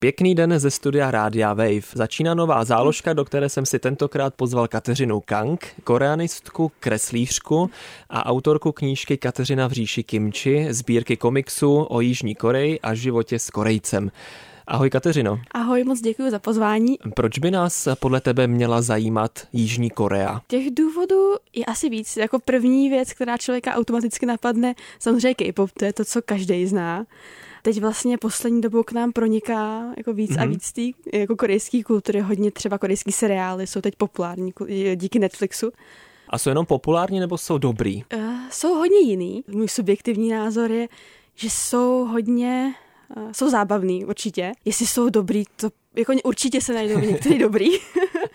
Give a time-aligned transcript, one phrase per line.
[0.00, 1.80] Pěkný den ze studia Rádia Wave.
[1.94, 7.70] Začíná nová záložka, do které jsem si tentokrát pozval Kateřinu Kang, koreanistku, kreslířku
[8.10, 13.50] a autorku knížky Kateřina v říši Kimči, sbírky komiksu o Jižní Koreji a životě s
[13.50, 14.10] Korejcem.
[14.66, 15.40] Ahoj Kateřino.
[15.50, 16.98] Ahoj, moc děkuji za pozvání.
[17.14, 20.40] Proč by nás podle tebe měla zajímat Jižní Korea?
[20.46, 22.16] Těch důvodů je asi víc.
[22.16, 27.06] Jako první věc, která člověka automaticky napadne, samozřejmě K-pop, to je to, co každý zná
[27.68, 30.40] teď vlastně poslední dobou k nám proniká jako víc mm-hmm.
[30.40, 30.52] a mhm.
[30.52, 34.52] víc tý, jako korejské kultury, hodně třeba korejský seriály jsou teď populární
[34.94, 35.70] díky Netflixu.
[36.28, 38.04] A jsou jenom populární nebo jsou dobrý?
[38.14, 39.44] Uh, jsou hodně jiný.
[39.48, 40.88] Můj subjektivní názor je,
[41.34, 42.74] že jsou hodně,
[43.16, 44.52] uh, jsou zábavný určitě.
[44.64, 47.68] Jestli jsou dobrý, to jako určitě se najdou některý dobrý.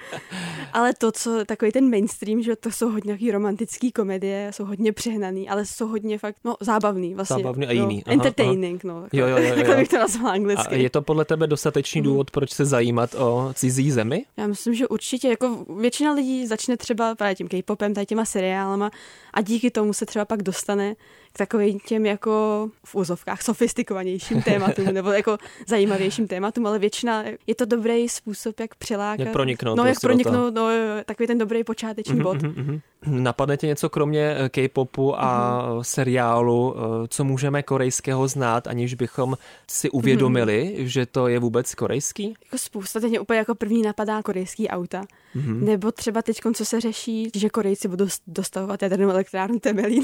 [0.74, 4.92] ale to, co takový ten mainstream, že to jsou hodně nějaký romantický komedie, jsou hodně
[4.92, 7.44] přehnaný, ale jsou hodně fakt, no, zábavný vlastně.
[7.44, 7.96] Zábavný a jiný.
[7.96, 8.94] No, aha, entertaining, aha.
[8.94, 9.08] no.
[9.14, 9.56] Jo, jo, jo, jo.
[9.56, 10.76] Takhle bych to nazvala anglicky.
[10.76, 12.06] A je to podle tebe dostatečný mm.
[12.06, 14.26] důvod, proč se zajímat o cizí zemi?
[14.38, 18.92] Já myslím, že určitě, jako většina lidí začne třeba právě tím K-popem, tady těma seriálama
[19.34, 20.96] a díky tomu se třeba pak dostane
[21.34, 27.56] k takovým těm jako v úzovkách sofistikovanějším tématům nebo jako zajímavějším tématům, ale většina je
[27.56, 29.20] to dobrý způsob, jak přilákat.
[29.20, 29.76] Jak proniknout.
[29.76, 30.70] No, jak prostě proniknout, no,
[31.06, 32.38] takový ten dobrý počáteční mm-hmm, bod.
[32.38, 32.82] Mm-hmm.
[33.08, 35.82] Napadne tě něco kromě eh, K-popu a mm-hmm.
[35.82, 39.38] seriálu, eh, co můžeme korejského znát, aniž bychom
[39.68, 40.86] si uvědomili, mm-hmm.
[40.86, 42.34] že to je vůbec korejský?
[42.46, 45.02] Jako spousta, teď mě úplně jako první napadá korejský auta.
[45.36, 45.64] Mm-hmm.
[45.64, 50.04] Nebo třeba teď, co se řeší, že Korejci budou dostavovat jadernou elektrárnu Temelín.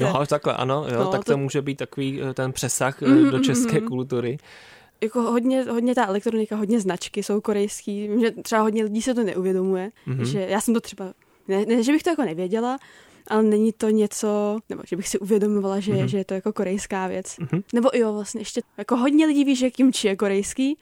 [0.00, 1.32] No, takhle, ano, jo, no, tak to...
[1.32, 3.88] to může být takový eh, ten přesah mm-hmm, do české mm-hmm.
[3.88, 4.38] kultury
[5.00, 8.08] jako hodně, hodně ta elektronika, hodně značky jsou korejský.
[8.08, 10.22] Vím, že třeba hodně lidí se to neuvědomuje, mm-hmm.
[10.22, 11.12] že já jsem to třeba,
[11.48, 12.78] ne, ne, že bych to jako nevěděla,
[13.26, 16.04] ale není to něco, nebo že bych si uvědomovala, že, mm-hmm.
[16.04, 17.26] že je to jako korejská věc.
[17.26, 17.62] Mm-hmm.
[17.74, 20.78] Nebo jo, vlastně ještě jako hodně lidí ví, že kimchi je korejský,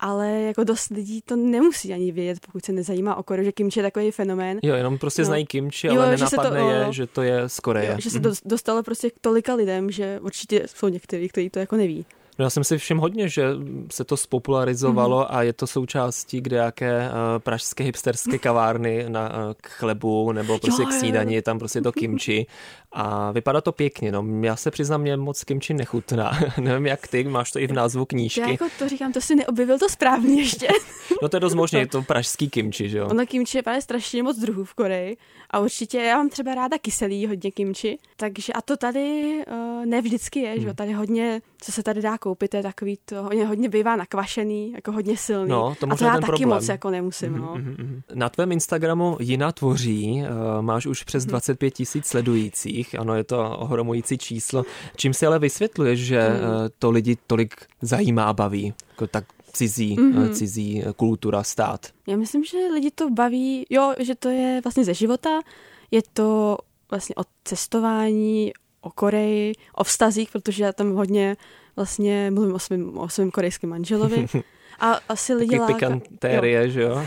[0.00, 3.78] ale jako dost lidí to nemusí ani vědět, pokud se nezajímá o Koreu, že kimchi
[3.78, 4.58] je takový fenomén.
[4.62, 5.26] Jo, jenom prostě no.
[5.26, 7.90] znají kimchi, ale jo, nenapadne že to, je, že to je z Koreje.
[7.90, 8.36] Jo, že se to mhm.
[8.44, 12.06] dostalo prostě k tolika lidem, že určitě jsou někteří, kteří to jako neví.
[12.38, 13.48] No já jsem si všiml hodně, že
[13.90, 15.36] se to spopularizovalo mm-hmm.
[15.36, 20.58] a je to součástí kde jaké uh, pražské hipsterské kavárny na, uh, k chlebu nebo
[20.58, 22.46] prostě jo, k snídani, je tam prostě to kimči
[22.92, 27.24] a vypadá to pěkně, no já se přiznám, mě moc kimči nechutná, nevím jak ty,
[27.24, 28.40] máš to i v názvu knížky.
[28.40, 30.68] Já jako to říkám, to si neobjevil to správně ještě.
[31.22, 33.06] no to je dost možné, je to pražský kimči, že jo?
[33.06, 35.16] Ono kimči je právě strašně moc druhů v Koreji
[35.50, 40.00] a určitě já mám třeba ráda kyselý hodně kimči, takže a to tady uh, ne
[40.00, 40.60] vždycky je, hmm.
[40.60, 40.76] že jo, hmm.
[40.76, 44.92] tady hodně, co se tady dá koupit, je takový to, hodně, hodně bývá nakvašený, jako
[44.92, 45.50] hodně silný.
[45.50, 46.48] No, to a to já taky problém.
[46.48, 47.54] moc jako nemusím, mm-hmm, no.
[47.54, 48.02] Mm-hmm.
[48.14, 51.30] Na tvém Instagramu Jina tvoří, uh, máš už přes mm-hmm.
[51.30, 54.64] 25 tisíc sledujících, ano, je to ohromující číslo.
[54.96, 56.34] Čím si ale vysvětluješ, že mm.
[56.34, 58.74] uh, to lidi tolik zajímá a baví?
[58.90, 60.32] Jako tak cizí, mm-hmm.
[60.32, 61.86] cizí kultura, stát.
[62.06, 65.40] Já myslím, že lidi to baví, jo, že to je vlastně ze života,
[65.90, 66.58] je to
[66.90, 71.36] vlastně o cestování, o Koreji, o vztazích, protože já tam hodně
[71.76, 74.26] vlastně mluvím o svém, o svém korejském manželovi.
[74.80, 75.74] A asi lidi Taky láká...
[75.74, 76.94] pikantérie, že jo?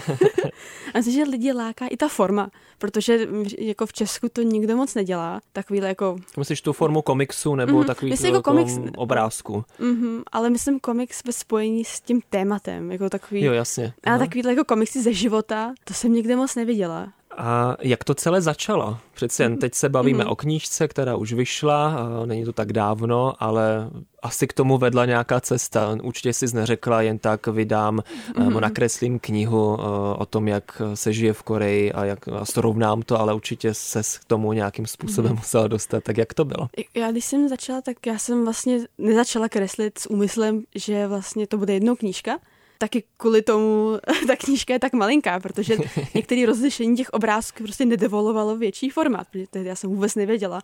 [0.94, 3.28] a myslím, že lidi láká i ta forma, protože
[3.58, 5.42] jako v Česku to nikdo moc nedělá.
[5.54, 6.18] Takovýhle jako...
[6.38, 7.86] Myslíš tu formu komiksu nebo mm-hmm.
[7.86, 8.74] takový myslím, jako komiks...
[8.98, 9.64] obrázku?
[9.80, 12.92] Mm-hmm, ale myslím komiks ve spojení s tím tématem.
[12.92, 13.44] Jako takový...
[13.44, 13.94] Jo, jasně.
[14.04, 17.14] A takovýhle jako komiksy ze života, to jsem nikde moc neviděla.
[17.38, 18.98] A jak to celé začalo?
[19.14, 20.32] Přece jen teď se bavíme mm-hmm.
[20.32, 23.90] o knížce, která už vyšla, není to tak dávno, ale
[24.22, 25.98] asi k tomu vedla nějaká cesta.
[26.04, 28.00] Určitě jsi neřekla, jen tak vydám,
[28.34, 28.60] mm-hmm.
[28.60, 29.84] nakreslím knihu eh,
[30.18, 34.02] o tom, jak se žije v Koreji a, jak, a srovnám to, ale určitě se
[34.22, 35.38] k tomu nějakým způsobem mm-hmm.
[35.38, 36.04] musela dostat.
[36.04, 36.70] Tak jak to bylo?
[36.96, 41.58] Já když jsem začala, tak já jsem vlastně nezačala kreslit s úmyslem, že vlastně to
[41.58, 42.40] bude jednou knížka,
[42.82, 43.98] taky kvůli tomu
[44.28, 45.78] ta knížka je tak malinká, protože
[46.16, 50.62] některé rozlišení těch obrázků prostě nedevolovalo větší formát, protože tehdy já jsem vůbec nevěděla.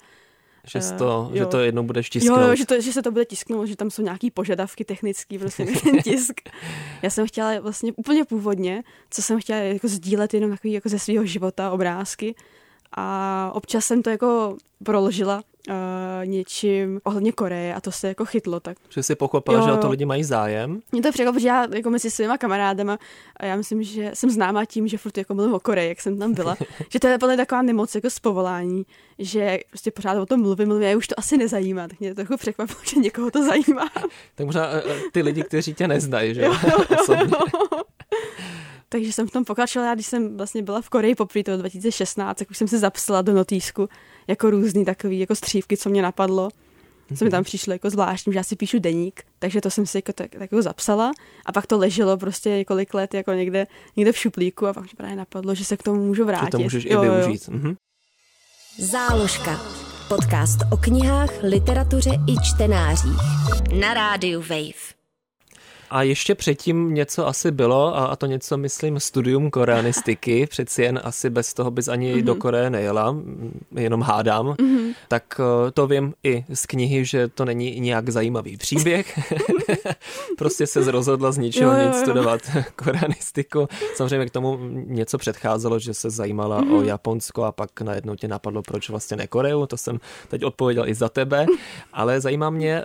[0.67, 2.39] Že, to, uh, že to jednou budeš tisknout.
[2.39, 5.65] Jo, že, to, že se to bude tisknout, že tam jsou nějaký požadavky technický, prostě
[5.65, 6.41] ten tisk.
[7.01, 10.99] Já jsem chtěla vlastně úplně původně, co jsem chtěla jako sdílet jenom takový jako ze
[10.99, 12.35] svého života obrázky,
[12.91, 18.59] a občas jsem to jako proložila uh, něčím ohledně Koreje a to se jako chytlo.
[18.59, 18.77] Tak.
[18.89, 20.81] Že si pochopila, jo, že o to lidi mají zájem?
[20.91, 22.97] Mě to překvapilo, že já jako mezi svýma kamarádama
[23.37, 26.19] a já myslím, že jsem známá tím, že furt jako mluvím o Koreji, jak jsem
[26.19, 26.55] tam byla.
[26.89, 28.85] že to je podle taková nemoc jako z povolání,
[29.19, 31.87] že prostě pořád o tom mluvím, mluvím, a už to asi nezajímá.
[31.87, 33.89] Tak mě to trochu překvapilo, že někoho to zajímá.
[34.35, 36.53] tak možná eh, eh, ty lidi, kteří tě neznají, že jo?
[38.89, 42.51] Takže jsem v tom pokračovala, když jsem vlastně byla v Koreji poprvé toho 2016, tak
[42.51, 43.89] už jsem se zapsala do notýsku
[44.27, 46.49] jako různý takový jako střívky, co mě napadlo.
[47.17, 47.43] Co mi tam mhm.
[47.43, 50.41] přišlo jako zvláštní, že já si píšu deník, takže to jsem si jako tak, tak
[50.41, 51.11] jako zapsala
[51.45, 54.89] a pak to leželo prostě několik let jako někde, někde v šuplíku a pak mi
[54.97, 56.45] právě napadlo, že se k tomu můžu vrátit.
[56.45, 57.41] Že to můžeš jo, i využít.
[57.47, 57.53] Jo.
[57.57, 57.75] Mhm.
[58.79, 59.61] Záložka.
[60.07, 63.17] Podcast o knihách, literatuře i čtenářích.
[63.79, 64.96] Na rádiu Wave.
[65.89, 70.99] A ještě předtím něco asi bylo, a, a to něco, myslím, studium koreanistiky, přeci jen
[71.03, 72.23] asi bez toho bys ani mm-hmm.
[72.23, 73.15] do Koreje nejela,
[73.75, 74.47] jenom hádám.
[74.47, 74.93] Mm-hmm.
[75.07, 79.19] Tak eh, to vím i z knihy, že to není nějak zajímavý příběh.
[80.37, 81.89] prostě se rozhodla z ničeho jo, jo, jo.
[81.89, 82.41] nic studovat
[82.75, 83.67] koreanistiku.
[83.95, 86.77] Samozřejmě k tomu něco předcházelo, že se zajímala mm-hmm.
[86.77, 89.65] o Japonsko a pak najednou tě napadlo, proč vlastně ne Koreu.
[89.65, 91.45] To jsem teď odpověděl i za tebe.
[91.93, 92.83] Ale zajímá mě, eh,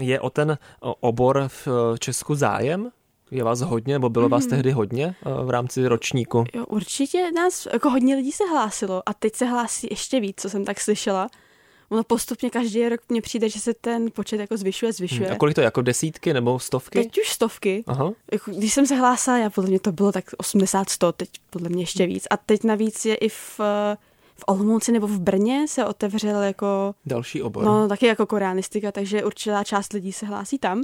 [0.00, 0.58] je o ten
[1.00, 1.68] obor v
[1.98, 2.90] Česku trošku zájem?
[3.30, 4.50] Je vás hodně, nebo bylo vás mm.
[4.50, 6.44] tehdy hodně eh, v rámci ročníku?
[6.54, 10.50] Jo, určitě nás jako hodně lidí se hlásilo a teď se hlásí ještě víc, co
[10.50, 11.28] jsem tak slyšela.
[11.88, 15.26] Ono postupně každý rok mně přijde, že se ten počet jako zvyšuje, zvyšuje.
[15.26, 15.34] Hmm.
[15.34, 16.98] A kolik to je, jako desítky nebo stovky?
[17.02, 17.84] Teď už stovky.
[17.86, 18.12] Aha.
[18.32, 21.82] Jako, když jsem se hlásila, já podle mě to bylo tak 80-100, teď podle mě
[21.82, 22.26] ještě víc.
[22.30, 23.60] A teď navíc je i v,
[24.34, 26.94] v Olomouci nebo v Brně se otevřel jako...
[27.06, 27.64] Další obor.
[27.64, 30.82] No, taky jako koreanistika, takže určitá část lidí se hlásí tam.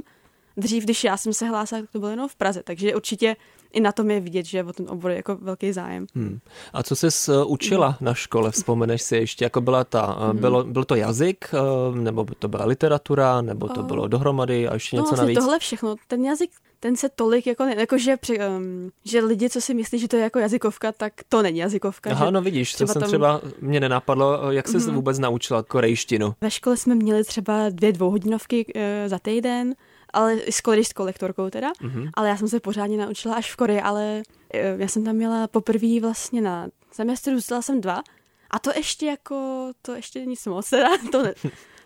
[0.59, 3.35] Dřív, když já jsem se hlásila, tak to bylo jenom v Praze, takže určitě
[3.73, 6.05] i na tom je vidět, že o ten obor je jako velký zájem.
[6.15, 6.39] Hmm.
[6.73, 7.97] A co jsi uh, učila hmm.
[8.01, 8.51] na škole?
[8.51, 11.51] Vzpomeneš si ještě, jako byla ta, uh, bylo, byl to jazyk,
[11.89, 15.39] uh, nebo to byla literatura, nebo to bylo dohromady a ještě no, něco navíc?
[15.39, 15.95] tohle všechno.
[16.07, 19.73] Ten jazyk, ten se tolik jako, ne, jako že, při, um, že lidi, co si
[19.73, 22.11] myslí, že to je jako jazykovka, tak to není jazykovka.
[22.11, 23.09] Aha, no vidíš, to jsem tam...
[23.09, 24.93] třeba, mě nenapadlo, jak jsi mm-hmm.
[24.93, 26.35] vůbec naučila korejštinu?
[26.41, 29.75] Ve škole jsme měli třeba dvě dvouhodinovky uh, za týden,
[30.13, 32.09] ale s, když s kolektorkou teda, mm-hmm.
[32.13, 34.21] ale já jsem se pořádně naučila až v Koreji, ale
[34.53, 38.03] eh, já jsem tam měla poprvé vlastně na semestru, zůstala jsem dva
[38.51, 41.33] a to ještě jako, to ještě nic moc teda, to, ne,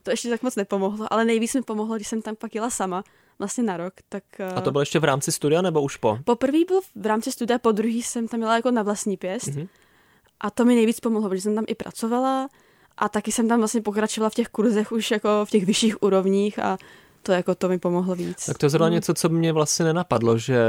[0.03, 3.03] to ještě tak moc nepomohlo, ale nejvíc mi pomohlo, když jsem tam pak jela sama,
[3.39, 3.93] vlastně na rok.
[4.09, 4.23] Tak,
[4.55, 6.19] a to bylo ještě v rámci studia nebo už po?
[6.25, 9.67] Poprvé byl v rámci studia, po druhý jsem tam měla jako na vlastní pěst mm-hmm.
[10.39, 12.49] a to mi nejvíc pomohlo, protože jsem tam i pracovala
[12.97, 16.59] a taky jsem tam vlastně pokračovala v těch kurzech už jako v těch vyšších úrovních
[16.59, 16.77] a
[17.23, 18.45] to jako to mi pomohlo víc.
[18.45, 18.93] Tak to je zrovna mm.
[18.93, 20.59] něco, co mě vlastně nenapadlo, že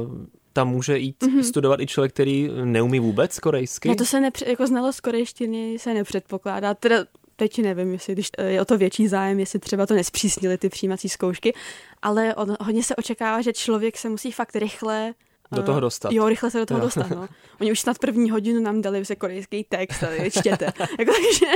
[0.00, 0.18] uh,
[0.52, 1.42] tam může jít mm-hmm.
[1.42, 3.88] studovat i člověk, který neumí vůbec korejsky.
[3.88, 6.74] No to se nepře- jako znalost korejštiny se nepředpokládá.
[6.74, 6.96] Teda
[7.36, 11.08] teď nevím, jestli když je o to větší zájem, jestli třeba to nespřísnili ty přijímací
[11.08, 11.54] zkoušky,
[12.02, 15.14] ale od, hodně se očekává, že člověk se musí fakt rychle
[15.52, 16.12] do toho dostat.
[16.12, 16.84] Jo, rychle se do toho jo.
[16.84, 17.28] dostat, no.
[17.60, 20.64] Oni už snad první hodinu nám dali se korejský text a čtěte.
[20.98, 21.46] jako, takže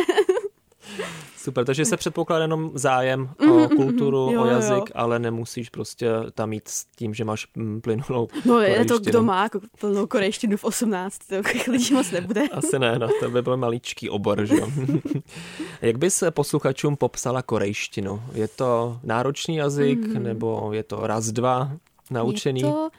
[1.36, 4.86] Super, takže se předpokládá jenom zájem mm, o kulturu, jo, o jazyk, jo.
[4.94, 9.22] ale nemusíš prostě tam mít s tím, že máš mm, plynulou No je to, kdo
[9.22, 11.34] má jako plnou korejštinu v 18, to
[11.70, 12.42] lidí moc nebude.
[12.48, 14.68] Asi ne, no, to by byl maličký obor, že jo.
[15.82, 18.22] Jak bys posluchačům popsala korejštinu?
[18.34, 20.22] Je to náročný jazyk, mm.
[20.22, 21.70] nebo je to raz, dva
[22.10, 22.60] naučený?
[22.60, 22.90] Je to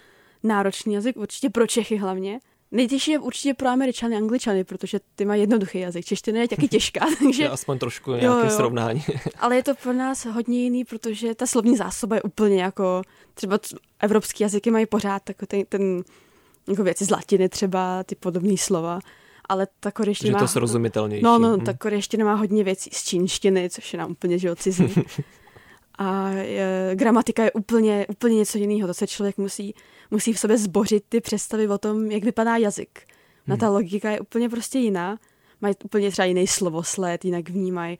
[0.44, 2.40] náročný jazyk, určitě pro Čechy hlavně.
[2.76, 6.06] Nejtěžší je určitě pro Američany, Angličany, protože ty mají jednoduchý jazyk.
[6.06, 7.44] Čeština je taky těžká, takže...
[7.44, 8.50] Je aspoň trošku nějaké jo, jo.
[8.50, 9.04] srovnání.
[9.40, 13.02] Ale je to pro nás hodně jiný, protože ta slovní zásoba je úplně jako...
[13.34, 13.60] Třeba
[14.00, 16.04] evropský jazyky mají pořád takový ten, ten
[16.68, 19.00] jako věci z latiny třeba, ty podobné slova.
[19.50, 20.40] Ale ta korejština...
[20.40, 21.24] Že to srozumitelnější.
[21.24, 24.96] No, no, ta korejština má hodně věcí z čínštiny, což je nám úplně, že cizí.
[25.98, 28.88] A je, gramatika je úplně, úplně něco jiného.
[28.88, 29.76] To se člověk musí,
[30.12, 33.08] musí v sobě zbořit ty představy o tom, jak vypadá jazyk.
[33.48, 33.60] Na hmm.
[33.60, 35.18] ta logika je úplně prostě jiná.
[35.62, 38.00] Mají úplně třeba jiný slovosled, jinak vnímají.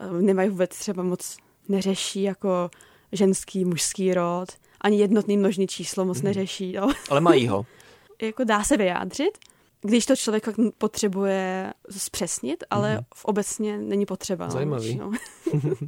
[0.00, 1.36] Eh, nemají vůbec třeba moc
[1.68, 2.70] neřeší jako
[3.12, 4.48] ženský, mužský rod.
[4.80, 6.24] Ani jednotný množný číslo moc hmm.
[6.24, 6.72] neřeší.
[6.72, 6.88] Jo.
[7.10, 7.66] Ale mají ho.
[8.22, 9.38] jako dá se vyjádřit,
[9.82, 10.48] když to člověk
[10.78, 13.04] potřebuje zpřesnit, ale hmm.
[13.14, 14.46] v obecně není potřeba.
[14.46, 14.96] No, Zajímavý.
[14.96, 15.12] No.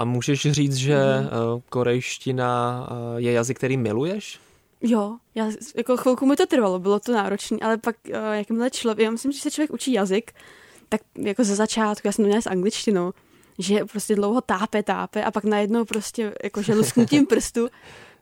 [0.00, 1.28] A můžeš říct, že mm.
[1.68, 4.40] korejština eh, je jazyk, který miluješ?
[4.80, 9.04] Jo, já, jako chvilku mi to trvalo, bylo to náročné, ale pak eh, jakmile člověk,
[9.04, 10.32] já myslím, že se člověk učí jazyk,
[10.88, 13.12] tak jako ze začátku, já jsem to měla s angličtinou,
[13.58, 17.68] že prostě dlouho tápe, tápe a pak najednou prostě jako že lusknutím prstu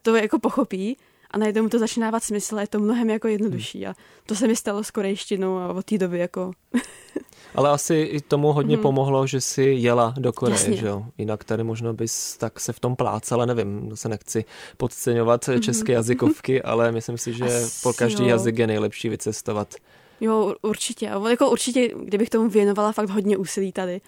[0.02, 0.96] to jako pochopí
[1.30, 3.94] a najednou mu to začíná dávat smysl a je to mnohem jako jednodušší a
[4.26, 6.50] to se mi stalo s korejštinou a od té doby jako
[7.54, 8.82] Ale asi i tomu hodně hmm.
[8.82, 11.06] pomohlo, že si jela do Koreje, že jo?
[11.18, 14.44] Jinak tady možno bys tak se v tom plácala, nevím, se nechci
[14.76, 15.60] podceňovat hmm.
[15.60, 18.28] české jazykovky, ale myslím si, že asi po každý jo.
[18.28, 19.74] jazyk je nejlepší vycestovat.
[20.20, 21.10] Jo, určitě.
[21.28, 24.00] Jako určitě, kdybych tomu věnovala fakt hodně úsilí tady,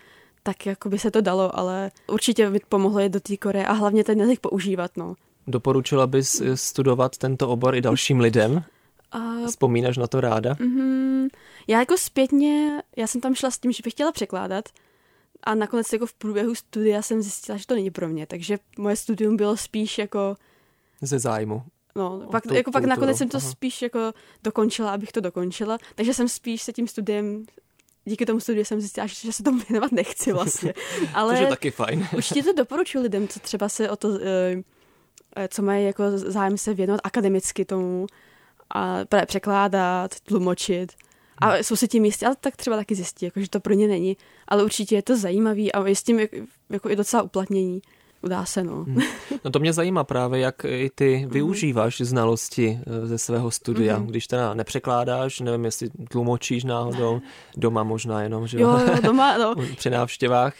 [0.43, 3.73] tak jako by se to dalo, ale určitě by pomohlo jít do té Koreje a
[3.73, 5.15] hlavně ten jazyk používat, no.
[5.47, 8.65] Doporučila bys studovat tento obor i dalším lidem?
[9.13, 9.47] A...
[9.47, 10.55] Vzpomínáš na to ráda?
[10.55, 11.29] Mm-hmm.
[11.69, 14.65] Já jako zpětně, já jsem tam šla s tím, že bych chtěla překládat
[15.45, 18.97] a nakonec jako v průběhu studia jsem zjistila, že to není pro mě, takže moje
[18.97, 20.37] studium bylo spíš jako...
[21.03, 21.63] Ze zájmu.
[21.97, 23.51] No, pak, to, jako pak nakonec jsem to Aha.
[23.51, 27.47] spíš jako dokončila, abych to dokončila, takže jsem spíš se tím studiem
[28.05, 30.75] díky tomu studiu jsem zjistila, že se tomu věnovat nechci vlastně.
[31.15, 32.09] Ale to je taky fajn.
[32.17, 34.63] určitě to doporučuji lidem, co třeba se o to, eh,
[35.49, 38.07] co mají jako zájem se věnovat akademicky tomu,
[38.75, 40.93] a překládat, tlumočit.
[41.39, 41.63] A hmm.
[41.63, 44.17] jsou si tím jistí, ale tak třeba taky zjistí, jako, že to pro ně není.
[44.49, 46.21] Ale určitě je to zajímavý a je s tím
[46.71, 47.83] jako, i docela uplatnění.
[48.23, 48.85] Udá se, no.
[48.85, 49.01] Hmm.
[49.45, 51.31] No to mě zajímá právě, jak i ty hmm.
[51.31, 53.99] využíváš znalosti eh, ze svého studia.
[53.99, 54.07] Mm.
[54.07, 57.21] Když teda nepřekládáš, nevím, jestli tlumočíš náhodou,
[57.57, 58.69] doma možná jenom, že jo?
[58.69, 59.55] jo doma, no.
[59.77, 60.55] Při návštěvách.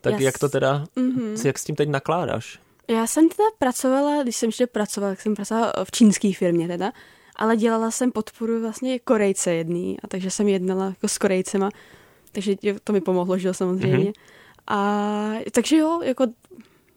[0.00, 0.22] Tak yes.
[0.22, 1.46] jak to teda, mm-hmm.
[1.46, 2.58] jak s tím teď nakládáš?
[2.88, 6.92] Já jsem teda pracovala, když jsem ještě pracovala, tak jsem pracovala v čínské firmě teda
[7.36, 11.70] ale dělala jsem podporu vlastně Korejce jedný, a takže jsem jednala jako s Korejcema,
[12.32, 14.10] takže to mi pomohlo, že jo, samozřejmě.
[14.10, 14.12] Mm-hmm.
[14.66, 16.26] A takže jo, jako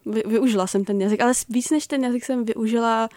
[0.06, 3.08] vy, využila jsem ten jazyk, ale víc než ten jazyk jsem využila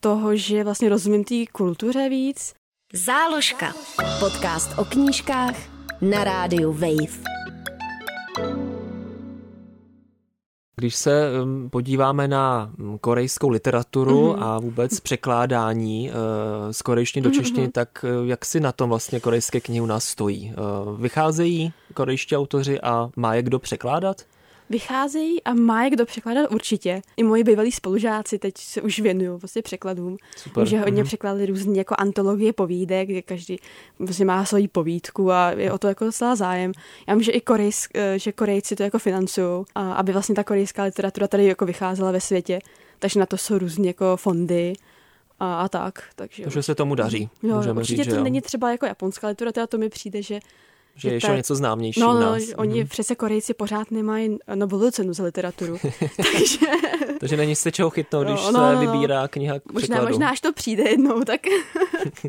[0.00, 2.54] toho, že vlastně rozumím té kultuře víc.
[2.92, 3.74] Záložka.
[4.18, 5.56] Podcast o knížkách
[6.00, 7.18] na rádiu Wave.
[10.78, 14.42] Když se um, podíváme na mm, korejskou literaturu mm-hmm.
[14.42, 16.16] a vůbec překládání uh,
[16.70, 17.72] z korejštiny do češtiny, mm-hmm.
[17.72, 20.54] tak uh, jak si na tom vlastně korejské knihy u nás stojí?
[20.86, 24.22] Uh, vycházejí korejští autoři a má je kdo překládat?
[24.70, 27.02] Vycházejí a má je kdo překládat určitě.
[27.16, 30.16] I moji bývalí spolužáci teď se už věnují vlastně překladům.
[30.36, 30.66] Super.
[30.66, 31.06] Že hodně mm-hmm.
[31.06, 33.56] překladali různě jako antologie povídek, kde každý
[33.98, 36.72] vlastně má svoji povídku a je o to jako docela zájem.
[37.06, 40.84] Já vím, že i Korejsk, eh, že Korejci to jako financují, aby vlastně ta korejská
[40.84, 42.58] literatura tady jako vycházela ve světě.
[42.98, 44.72] Takže na to jsou různě jako fondy
[45.40, 46.02] a, a tak.
[46.16, 47.28] Takže, takže se tomu daří.
[47.42, 48.24] Jo, určitě říct, to jo.
[48.24, 50.40] není třeba jako japonská literatura, to mi přijde, že
[50.98, 52.42] že je ještě něco známější no, no, nás.
[52.56, 52.88] oni mm.
[52.88, 55.78] přece Korejci pořád nemají Nobelovu cenu za literaturu.
[56.16, 56.66] takže...
[57.20, 58.80] takže není se čeho chytnout, když no, no, se no.
[58.80, 61.40] vybírá kniha k možná, možná, až to přijde jednou, tak,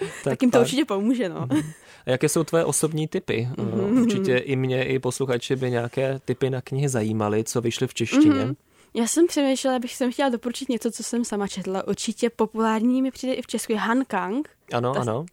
[0.00, 1.28] tak, tak jim to určitě pomůže.
[1.28, 1.48] No.
[1.52, 1.60] Mm.
[2.06, 3.48] A jaké jsou tvoje osobní typy?
[3.56, 4.02] Mm-hmm.
[4.02, 8.30] Určitě i mě, i posluchači by nějaké typy na knihy zajímaly, co vyšly v češtině.
[8.30, 8.56] Mm-hmm.
[8.94, 11.88] Já jsem přemýšlela, abych jsem chtěla doporučit něco, co jsem sama četla.
[11.88, 14.48] Určitě populární mi přijde i v Česku je Han Kang.
[14.72, 15.26] Ano, ta, ano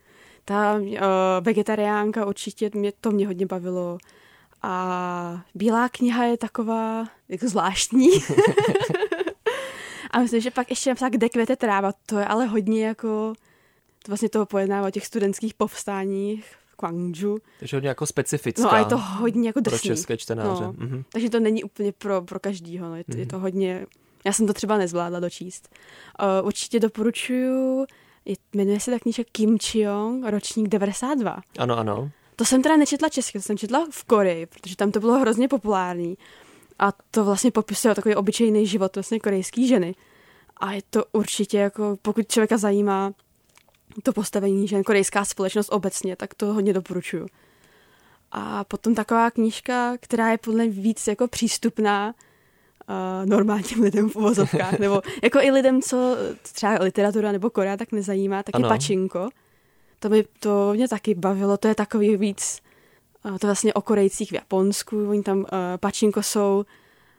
[0.45, 0.87] ta uh,
[1.41, 3.97] vegetariánka určitě mě, to mě hodně bavilo.
[4.61, 8.09] A Bílá kniha je taková jako zvláštní.
[10.11, 13.33] a myslím, že pak ještě napsat, kde kvete tráva, to je ale hodně jako,
[14.03, 17.37] to vlastně toho pojednává o těch studentských povstáních v Kwangju.
[17.59, 18.63] Takže hodně jako specifická.
[18.63, 19.89] No a je to hodně jako drsný.
[19.89, 20.63] Pro české čtenáře.
[20.63, 21.03] No, mm-hmm.
[21.09, 22.95] Takže to není úplně pro, pro každýho, no.
[22.95, 23.19] je, to, mm-hmm.
[23.19, 23.85] je to hodně,
[24.25, 25.75] já jsem to třeba nezvládla dočíst.
[26.41, 27.85] Uh, určitě doporučuju
[28.55, 31.41] jmenuje se ta knížka Kim Chiong, ročník 92.
[31.59, 32.11] Ano, ano.
[32.35, 35.47] To jsem teda nečetla česky, to jsem četla v Koreji, protože tam to bylo hrozně
[35.47, 36.17] populární.
[36.79, 39.95] A to vlastně popisuje takový obyčejný život vlastně korejský ženy.
[40.57, 43.13] A je to určitě jako, pokud člověka zajímá
[44.03, 47.27] to postavení žen, korejská společnost obecně, tak to hodně doporučuju.
[48.31, 52.13] A potom taková knížka, která je podle mě víc jako přístupná,
[52.89, 57.91] uh, normálním lidem v uvozovkách, nebo jako i lidem, co třeba literatura nebo Korea tak
[57.91, 58.69] nezajímá, tak ano.
[58.69, 59.29] pačinko.
[59.99, 62.59] To, by, to mě taky bavilo, to je takový víc,
[63.25, 65.45] uh, to vlastně o Korejcích v Japonsku, oni tam uh,
[65.79, 66.65] pačinko jsou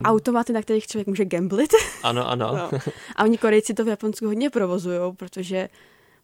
[0.04, 1.70] automaty, na kterých člověk může gamblit.
[2.02, 2.56] Ano, ano.
[2.56, 2.78] no.
[3.16, 5.68] A oni Korejci to v Japonsku hodně provozují, protože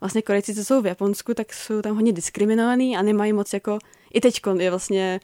[0.00, 3.78] vlastně Korejci, co jsou v Japonsku, tak jsou tam hodně diskriminovaný a nemají moc jako,
[4.14, 5.20] i teď je vlastně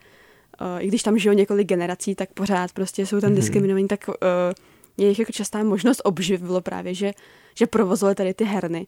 [0.79, 3.35] i když tam žijou několik generací, tak pořád prostě jsou tam mm-hmm.
[3.35, 4.15] diskriminovaní, tak uh,
[4.97, 7.11] jejich jako častá možnost obživ bylo právě, že,
[7.55, 8.87] že provozovali tady ty herny.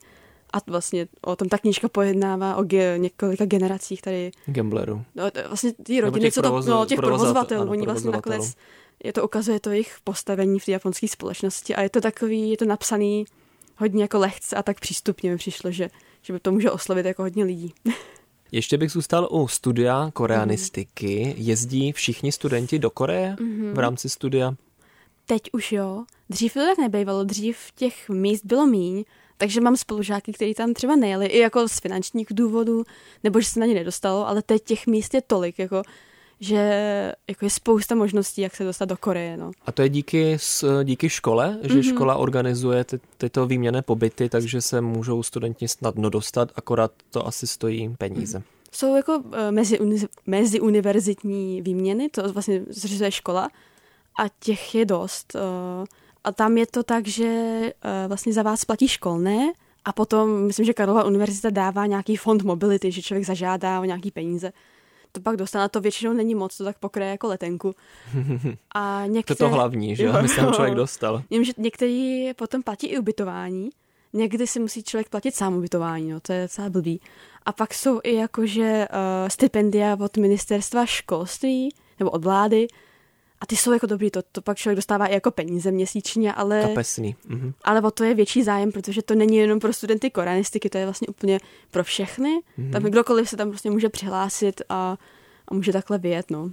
[0.53, 4.31] A vlastně o tom ta knížka pojednává o ge, několika generacích tady.
[4.45, 5.03] Gamblerů.
[5.15, 8.55] No, vlastně ty rodiny, co to, no, těch provozovatelů, ano, oni vlastně nakonec,
[9.03, 12.57] je to ukazuje to jejich postavení v té japonské společnosti a je to takový, je
[12.57, 13.25] to napsaný
[13.77, 15.89] hodně jako lehce a tak přístupně mi přišlo, že,
[16.21, 17.73] že by to může oslovit jako hodně lidí.
[18.51, 21.35] Ještě bych zůstal u studia koreanistiky.
[21.37, 23.73] Jezdí všichni studenti do Koreje mm-hmm.
[23.73, 24.55] v rámci studia?
[25.29, 26.03] teď už jo.
[26.29, 29.03] Dřív to tak nebejvalo, dřív těch míst bylo míň,
[29.37, 32.83] takže mám spolužáky, kteří tam třeba nejeli, i jako z finančních důvodů,
[33.23, 35.81] nebo že se na ně nedostalo, ale teď těch míst je tolik, jako,
[36.39, 39.37] že jako je spousta možností, jak se dostat do Koreje.
[39.37, 39.51] No.
[39.65, 40.37] A to je díky,
[40.83, 41.89] díky škole, že mm-hmm.
[41.89, 47.47] škola organizuje ty, tyto výměné pobyty, takže se můžou studenti snadno dostat, akorát to asi
[47.47, 48.37] stojí peníze.
[48.37, 48.43] Mm.
[48.71, 49.79] Jsou jako eh, mezi,
[50.25, 53.49] mezi univerzitní výměny, to vlastně zřizuje škola
[54.19, 55.35] a těch je dost.
[55.35, 55.85] Uh,
[56.23, 59.51] a tam je to tak, že uh, vlastně za vás platí školné
[59.85, 64.11] a potom, myslím, že Karlova univerzita dává nějaký fond mobility, že člověk zažádá o nějaký
[64.11, 64.51] peníze.
[65.11, 67.75] To pak dostane, to většinou není moc, to tak pokryje jako letenku.
[68.75, 69.37] A některé...
[69.37, 71.23] To je to hlavní, že jo, aby se člověk dostal.
[71.31, 73.69] Vím, že některý potom platí i ubytování,
[74.13, 77.01] někdy si musí člověk platit sám ubytování, no, to je docela blbý.
[77.45, 82.67] A pak jsou i jakože uh, stipendia od ministerstva školství, nebo od vlády,
[83.41, 86.61] a ty jsou jako dobrý, to, to pak člověk dostává i jako peníze měsíčně, ale...
[86.61, 87.15] Kapesný.
[87.27, 87.53] Mhm.
[87.63, 90.85] Ale o to je větší zájem, protože to není jenom pro studenty koreanistiky, to je
[90.85, 91.39] vlastně úplně
[91.71, 92.39] pro všechny.
[92.57, 92.71] Mhm.
[92.71, 94.97] Tam kdokoliv se tam prostě může přihlásit a,
[95.47, 96.51] a může takhle vyjet, no.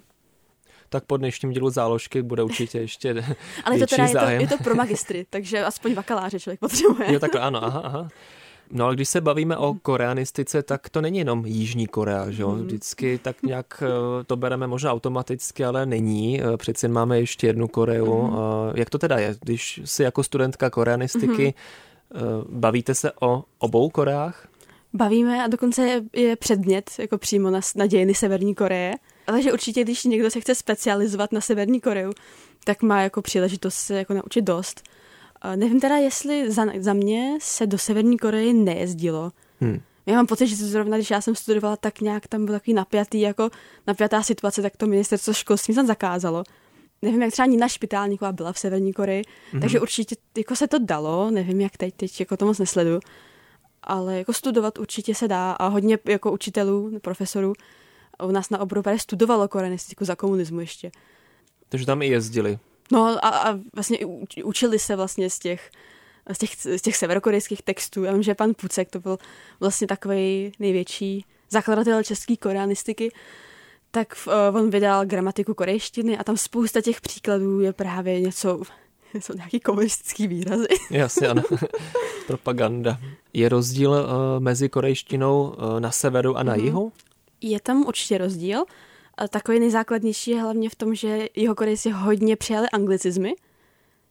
[0.88, 3.14] Tak po dnešním dílu záložky bude určitě ještě
[3.64, 4.40] Ale to teda zájem.
[4.40, 7.12] je to, je to pro magistry, takže aspoň bakaláře člověk potřebuje.
[7.12, 8.08] Jo, takhle ano, aha, aha.
[8.70, 12.50] No ale když se bavíme o koreanistice, tak to není jenom Jižní Korea, že jo?
[12.50, 12.62] Mhm.
[12.62, 16.42] Vždycky tak nějak eh, to bereme možná automaticky, ale není.
[16.42, 18.22] Eh, přeci máme ještě jednu Koreu.
[18.22, 18.36] Mm.
[18.74, 21.54] Jak to teda je, když si jako studentka koreanistiky
[22.14, 22.58] mm.
[22.60, 24.48] bavíte se o obou Koreách?
[24.92, 28.94] Bavíme a dokonce je, předmět jako přímo na, na dějiny Severní Koreje.
[29.26, 32.12] Takže určitě, když někdo se chce specializovat na Severní Koreu,
[32.64, 34.82] tak má jako příležitost se jako naučit dost.
[35.56, 39.32] Nevím teda, jestli za, za mě se do Severní Koreje nejezdilo.
[39.60, 39.80] Hmm.
[40.06, 43.20] Já mám pocit, že zrovna, když já jsem studovala, tak nějak tam byl takový napjatý,
[43.20, 43.50] jako
[43.86, 46.44] napjatá situace, tak to ministerstvo školství tam zakázalo.
[47.02, 49.60] Nevím, jak třeba Nina Špitálníková byla v Severní Koreji, mm-hmm.
[49.60, 53.00] takže určitě jako se to dalo, nevím, jak teď, teď jako to moc nesledu,
[53.82, 57.52] ale jako studovat určitě se dá a hodně jako učitelů, profesorů
[58.24, 60.90] u nás na oboru studovalo koreanistiku za komunismu ještě.
[61.68, 62.58] Takže tam i jezdili.
[62.92, 63.98] No a, a vlastně
[64.44, 65.70] učili se vlastně z těch,
[66.32, 68.04] z těch, z těch severokorejských textů.
[68.04, 69.18] Já vím, že pan Pucek to byl
[69.60, 73.12] vlastně takový největší zakladatel české koreanistiky,
[73.90, 78.62] tak uh, on vydal gramatiku korejštiny a tam spousta těch příkladů je právě něco,
[79.20, 80.68] jsou nějaký komunistický výrazy.
[80.90, 81.42] Jasně, ano.
[82.26, 82.98] Propaganda.
[83.32, 83.96] Je rozdíl uh,
[84.38, 86.64] mezi korejštinou uh, na severu a na mm-hmm.
[86.64, 86.92] jihu?
[87.40, 88.64] Je tam určitě rozdíl.
[89.30, 93.34] Takový nejzákladnější je hlavně v tom, že jeho Korejci hodně přijali anglicizmy,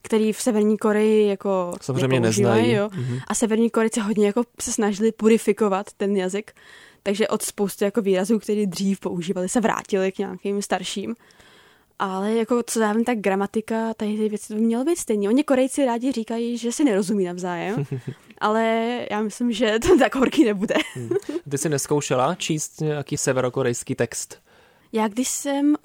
[0.01, 2.71] který v Severní Koreji jako samozřejmě neznají.
[2.71, 2.87] Jo.
[2.87, 3.21] Mm-hmm.
[3.27, 6.53] A Severní Korejci hodně jako se snažili purifikovat ten jazyk,
[7.03, 11.15] takže od spousty jako výrazů, které dřív používali, se vrátili k nějakým starším.
[11.99, 15.29] Ale jako co dávám, tak gramatika, tady ty věci by mělo být stejně.
[15.29, 17.83] Oni Korejci rádi říkají, že si nerozumí navzájem,
[18.37, 20.75] ale já myslím, že to tak horký nebude.
[20.93, 21.09] Hmm.
[21.49, 24.44] Ty jsi neskoušela číst nějaký severokorejský text?
[24.95, 25.75] Já když jsem uh,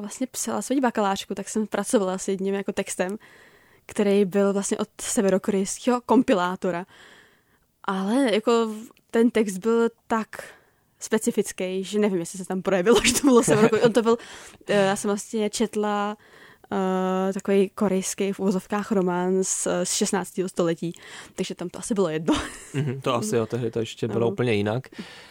[0.00, 3.18] vlastně psala svou bakalářku, tak jsem pracovala s jedním jako textem,
[3.86, 6.86] který byl vlastně od severokorejského kompilátora.
[7.84, 8.70] Ale jako
[9.10, 10.28] ten text byl tak
[10.98, 13.86] specifický, že nevím, jestli se tam projevilo, že to bylo severokorejský.
[13.86, 14.12] On to byl,
[14.70, 16.16] uh, já jsem vlastně četla
[16.72, 20.32] uh, takový korejský v uvozovkách román z, z 16.
[20.46, 20.92] století,
[21.34, 22.34] takže tam to asi bylo jedno.
[22.74, 24.30] Mm-hmm, to asi jo, tehdy to ještě bylo no.
[24.30, 24.88] úplně jinak.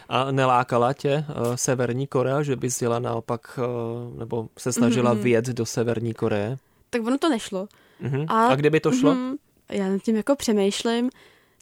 [0.08, 5.22] A nelákala tě uh, Severní Korea, že bys jela naopak, uh, nebo se snažila mm-hmm.
[5.22, 6.56] vyjet do Severní Koreje?
[6.90, 7.68] Tak ono to nešlo.
[8.02, 8.26] Mm-hmm.
[8.28, 9.14] A, A kde by to šlo?
[9.14, 9.36] Mm-hmm,
[9.68, 11.10] já nad tím jako přemýšlím.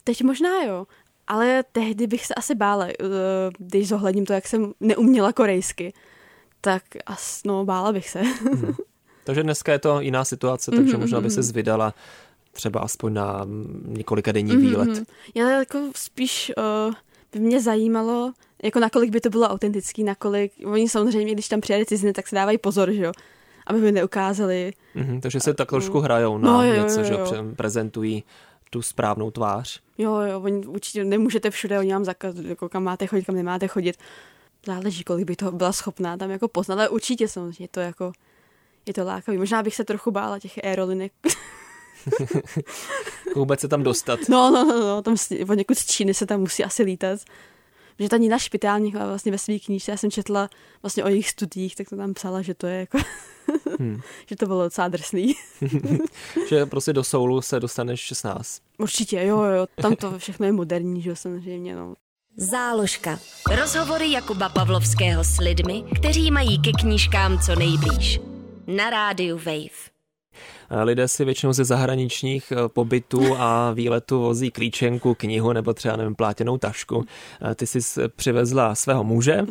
[0.03, 0.87] Teď možná jo,
[1.27, 2.87] ale tehdy bych se asi bála,
[3.57, 5.93] když zohledním to, jak jsem neuměla korejsky.
[6.61, 8.21] Tak as, no, bála bych se.
[8.21, 8.75] Mm-hmm.
[9.25, 10.99] Takže dneska je to jiná situace, takže mm-hmm.
[10.99, 11.93] možná by se zvydala
[12.51, 13.47] třeba aspoň na
[13.85, 14.59] několika denní mm-hmm.
[14.59, 15.03] výlet.
[15.35, 16.93] Já jako spíš uh,
[17.33, 18.33] by mě zajímalo,
[18.63, 22.35] jako nakolik by to bylo autentický, nakolik, oni samozřejmě, když tam přijede ciziny, tak se
[22.35, 23.11] dávají pozor, že jo,
[23.67, 24.73] aby mi neukázali.
[24.95, 27.25] Mm-hmm, takže se tak trošku hrajou na no, jo, něco, jo, jo.
[27.25, 28.23] že prezentují
[28.69, 29.81] tu správnou tvář.
[29.97, 33.67] Jo, jo, oni určitě nemůžete všude, oni vám zakaz, jako kam máte chodit, kam nemáte
[33.67, 33.97] chodit.
[34.65, 38.11] Záleží, kolik by to byla schopná tam jako poznat, ale určitě samozřejmě to jako
[38.85, 39.37] je to lákavý.
[39.37, 41.11] Možná bych se trochu bála těch aerolinek.
[43.35, 44.19] Vůbec se tam dostat.
[44.29, 45.15] No, no, no, no tam
[45.49, 47.19] od někud z Číny se tam musí asi lítat.
[47.99, 50.49] Že ta Nina Špitálník vlastně ve své knížce, já jsem četla
[50.81, 52.97] vlastně o jejich studiích, tak to tam psala, že to je jako,
[53.79, 54.01] hmm.
[54.25, 55.33] že to bylo docela drsný.
[56.49, 58.61] že prostě do Soulu se dostaneš 16.
[58.77, 61.95] Určitě, jo, jo, tam to všechno je moderní, že jo, samozřejmě, no.
[62.37, 63.19] Záložka.
[63.59, 68.19] Rozhovory Jakuba Pavlovského s lidmi, kteří mají ke knížkám co nejblíž
[68.67, 69.95] na rádiu Wave.
[70.83, 76.57] lidé si většinou ze zahraničních pobytů a výletů vozí klíčenku, knihu nebo třeba nevím, plátěnou
[76.57, 77.05] tašku.
[77.55, 77.79] Ty jsi
[78.15, 79.45] přivezla svého muže.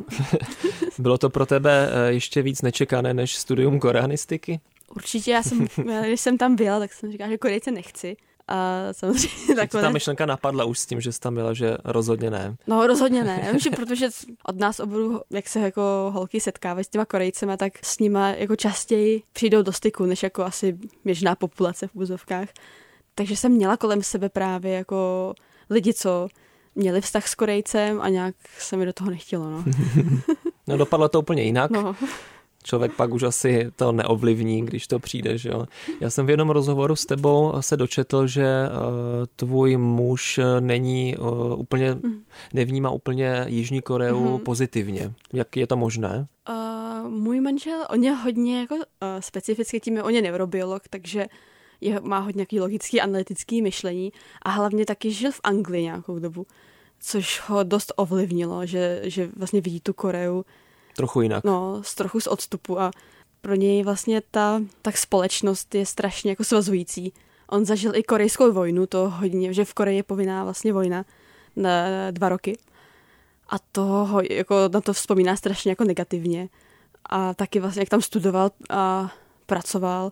[0.98, 4.61] Bylo to pro tebe ještě víc nečekané než studium koreanistiky?
[4.96, 5.66] Určitě, já jsem,
[6.07, 8.16] když jsem tam byla, tak jsem říkala, že Korejce nechci.
[8.48, 9.83] A samozřejmě takhle.
[9.83, 12.57] Ta myšlenka napadla už s tím, že jsi tam byla, že rozhodně ne.
[12.66, 14.09] No rozhodně ne, že protože
[14.44, 18.57] od nás oboru, jak se jako holky setkávají s těma Korejcema, tak s nima jako
[18.57, 22.48] častěji přijdou do styku, než jako asi běžná populace v úzovkách.
[23.14, 25.35] Takže jsem měla kolem sebe právě jako
[25.70, 26.28] lidi, co
[26.74, 29.50] měli vztah s Korejcem a nějak se mi do toho nechtělo.
[29.50, 29.64] No,
[30.66, 31.70] no dopadlo to úplně jinak.
[31.70, 31.96] No
[32.64, 35.38] člověk pak už asi to neovlivní, když to přijde.
[35.38, 35.66] Že jo?
[36.00, 41.61] Já jsem v jednom rozhovoru s tebou se dočetl, že uh, tvůj muž není uh,
[41.61, 42.22] úplně, mm.
[42.53, 44.42] nevnímá úplně Jižní Koreu mm-hmm.
[44.42, 45.12] pozitivně.
[45.33, 46.27] Jak je to možné?
[46.48, 48.81] Uh, můj manžel, on je hodně jako, uh,
[49.20, 51.27] specificky tím, on je neurobiolog, takže
[51.81, 56.46] je, má hodně nějaký logický, analytický myšlení a hlavně taky žil v Anglii nějakou dobu,
[57.00, 60.42] což ho dost ovlivnilo, že, že vlastně vidí tu Koreu
[60.96, 61.44] Trochu jinak.
[61.44, 62.90] No, z trochu z odstupu a
[63.40, 67.12] pro něj vlastně ta tak společnost je strašně jako svazující.
[67.48, 71.04] On zažil i korejskou vojnu, to hodně, že v Koreji je povinná vlastně vojna
[71.57, 71.70] na
[72.11, 72.59] dva roky.
[73.48, 76.48] A to jako na to vzpomíná strašně jako negativně.
[77.07, 79.12] A taky vlastně, jak tam studoval a
[79.46, 80.11] pracoval,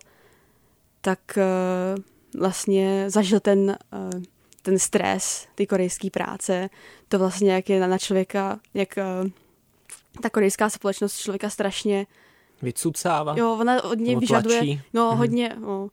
[1.01, 2.03] tak uh,
[2.39, 4.21] vlastně zažil ten, uh,
[4.61, 6.69] ten stres, ty korejské práce,
[7.07, 8.89] to vlastně, jak je na člověka, jak
[9.23, 9.29] uh,
[10.21, 12.07] ta korejská společnost člověka strašně
[12.61, 13.35] vycucává.
[13.37, 14.81] Jo, ona hodně vyžaduje, tlačí.
[14.93, 15.17] no mm-hmm.
[15.17, 15.89] hodně, no,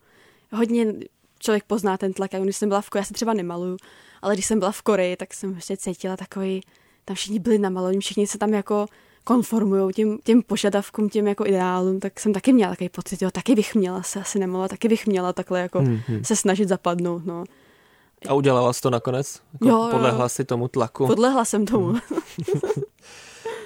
[0.53, 0.95] hodně
[1.39, 2.31] člověk pozná ten tlak.
[2.43, 3.77] když jsem byla v Koreji, já se třeba nemaluju,
[4.23, 6.61] ale když jsem byla v Koreji, tak jsem prostě cítila takový,
[7.05, 8.87] tam všichni byli namalovaní, všichni se tam jako
[9.25, 13.55] konformují těm, těm požadavkům, těm jako ideálům, tak jsem taky měla takový pocit, jo, taky
[13.55, 16.23] bych měla se asi nemalovat, taky bych měla takhle jako mm-hmm.
[16.23, 17.45] se snažit zapadnout, no.
[18.29, 19.41] A udělala jsi to nakonec?
[19.53, 20.29] Jako jo, podlehla jo.
[20.29, 21.07] si tomu tlaku?
[21.07, 21.87] Podlehla jsem tomu.
[21.87, 22.01] Hmm.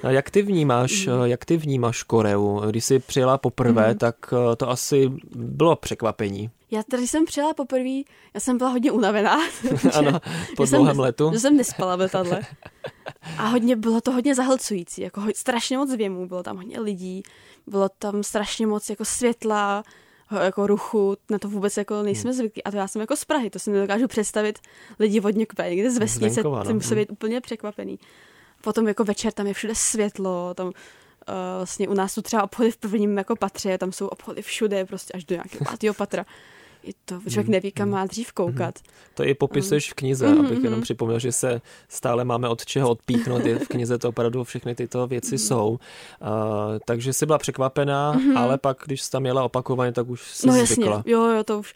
[0.05, 1.13] A jak ty vnímáš, mm.
[1.25, 2.61] jak ty vnímáš Koreu?
[2.71, 3.99] Když jsi přijela poprvé, mm.
[3.99, 6.51] tak eh, to asi bylo překvapení.
[6.71, 8.03] Já tady jsem přijela poprvé,
[8.35, 9.37] já jsem byla hodně unavená.
[9.93, 10.21] ano,
[10.57, 11.31] po dlouhém letu.
[11.33, 12.41] Že jsem nespala v letadle.
[13.39, 17.23] A hodně, bylo to hodně zahlcující, jako ho, strašně moc věmů, bylo tam hodně lidí,
[17.67, 19.83] bylo tam strašně moc jako světla,
[20.43, 22.39] jako ruchu, na to vůbec jako nejsme hmm.
[22.39, 22.65] zvyklí.
[22.65, 24.59] A to já jsem jako z Prahy, to si nedokážu představit
[24.99, 27.99] lidi hodně někde z vesnice, ty musí být úplně překvapený.
[28.65, 30.73] Potom jako večer tam je všude světlo, tam uh,
[31.57, 35.13] vlastně u nás jsou třeba obchody v prvním jako patře, tam jsou obchody všude, prostě
[35.13, 36.27] až do nějakého pátého patra.
[36.83, 38.79] I to člověk neví, kam má dřív koukat.
[39.15, 40.47] To i popisuješ v knize, mm-hmm.
[40.47, 43.43] abych jenom připomněl, že se stále máme od čeho odpíchnout.
[43.43, 45.47] V knize to opravdu všechny tyto věci mm-hmm.
[45.47, 45.69] jsou.
[45.69, 45.79] Uh,
[46.85, 48.39] takže jsi byla překvapená, mm-hmm.
[48.39, 50.97] ale pak, když jsi tam jela opakovaně, tak už jsi no, zvykla.
[50.97, 51.13] Jasně.
[51.13, 51.75] Jo, jo, to už.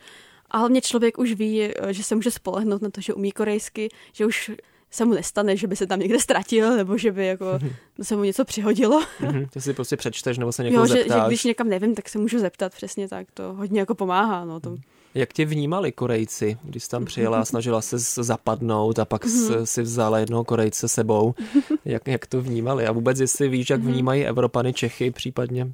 [0.51, 4.27] A hlavně člověk už ví, že se může spolehnout na to, že umí korejsky, že
[4.27, 4.51] už
[4.91, 7.59] se mu nestane, že by se tam někde ztratil, nebo že by jako
[8.03, 9.03] se mu něco přihodilo.
[9.51, 11.19] Ty si prostě přečteš, nebo se někoho jo, zeptáš.
[11.19, 14.45] Že, že když někam nevím, tak se můžu zeptat, přesně tak, to hodně jako pomáhá.
[14.45, 14.77] No, to.
[15.15, 19.25] Jak tě vnímali Korejci, když jsi tam přijela a snažila se zapadnout a pak
[19.65, 21.35] si vzala jednoho Korejce sebou?
[21.85, 22.87] Jak, jak to vnímali?
[22.87, 23.93] A vůbec jestli víš, jak mhm.
[23.93, 25.73] vnímají Evropany, Čechy případně?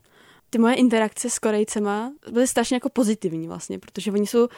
[0.51, 4.49] Ty moje interakce s Korejcema byly strašně jako pozitivní vlastně, protože oni jsou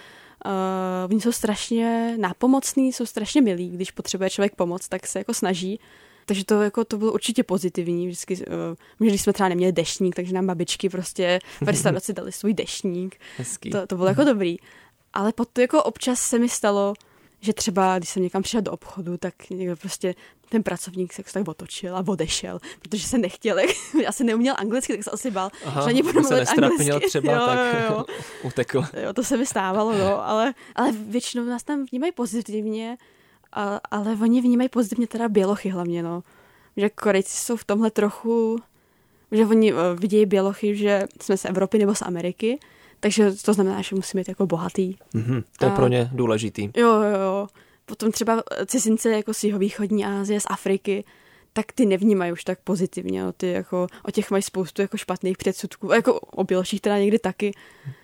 [0.45, 5.35] Uh, oni jsou strašně nápomocní, jsou strašně milí, když potřebuje člověk pomoc, tak se jako
[5.35, 5.81] snaží.
[6.27, 8.07] Takže to, jako, to bylo určitě pozitivní.
[8.07, 12.55] Vždycky, uh, když jsme třeba neměli deštník, takže nám babičky prostě v restauraci dali svůj
[12.55, 13.17] deštník.
[13.37, 13.71] Hezký.
[13.71, 14.57] To, to bylo jako dobrý.
[15.13, 16.95] Ale potom jako občas se mi stalo,
[17.41, 20.15] že třeba, když jsem někam přišel do obchodu, tak někdo prostě
[20.49, 23.59] ten pracovník se tak otočil a odešel, protože se nechtěl,
[24.03, 27.09] já se neuměl anglicky, tak se asi bál, Aha, že ani budu mluvit anglicky.
[27.09, 28.05] třeba, jo, tak jo, jo.
[28.43, 28.85] utekl.
[29.03, 32.99] Jo, to se mi stávalo, no, ale, ale většinou nás tam vnímají pozitivně,
[33.53, 36.23] a, ale oni vnímají pozitivně teda bělochy hlavně, no.
[36.77, 38.59] Že Korejci jsou v tomhle trochu,
[39.33, 42.59] že oni uh, vidějí bělochy, že jsme z Evropy nebo z Ameriky,
[43.01, 44.97] takže to znamená, že musíme být jako bohatý.
[45.15, 46.71] Mm-hmm, to je a, pro ně důležitý.
[46.77, 47.49] Jo, jo, jo.
[47.87, 51.05] Potom třeba cizince jako z jihovýchodní Asie, z Afriky,
[51.53, 53.23] tak ty nevnímají už tak pozitivně.
[53.23, 55.93] No, ty jako, o těch mají spoustu jako špatných předsudků.
[55.93, 57.53] Jako o běloších teda někdy taky,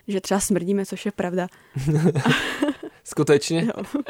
[0.09, 1.49] že třeba smrdíme, což je pravda.
[3.05, 3.65] Skutečně?
[3.77, 4.01] jo.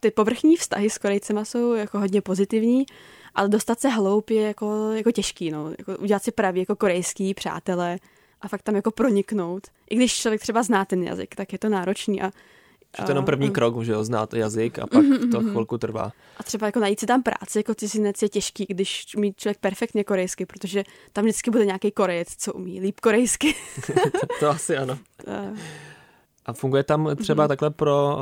[0.00, 2.86] Ty povrchní vztahy s Korejcema jsou jako hodně pozitivní,
[3.34, 5.50] ale dostat se hloub je jako, jako těžký.
[5.50, 5.70] No.
[5.78, 7.98] Jako udělat si právě jako korejský přátelé
[8.44, 9.66] a fakt tam jako proniknout.
[9.90, 12.30] I když člověk třeba zná ten jazyk, tak je to náročný a
[12.96, 15.30] že to je jenom první krok, že jo, znát jazyk a pak mm-hmm.
[15.30, 16.12] to chvilku trvá.
[16.36, 20.04] A třeba jako najít si tam práci jako cizinec je těžký, když umí člověk perfektně
[20.04, 23.54] korejsky, protože tam vždycky bude nějaký korejec, co umí líp korejsky.
[23.86, 24.98] to, to asi ano.
[26.46, 27.48] A funguje tam třeba mm-hmm.
[27.48, 28.18] takhle pro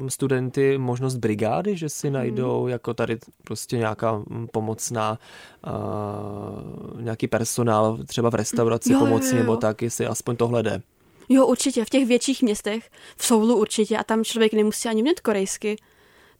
[0.00, 2.70] uh, studenty možnost brigády, že si najdou mm-hmm.
[2.70, 5.18] jako tady prostě nějaká pomocná
[5.66, 9.42] uh, nějaký personál třeba v restauraci Jo, pomocný jo, jo.
[9.42, 10.82] nebo tak, jestli aspoň tohle jde.
[11.28, 15.20] Jo, určitě, v těch větších městech, v Soulu určitě, a tam člověk nemusí ani mít
[15.20, 15.76] korejsky.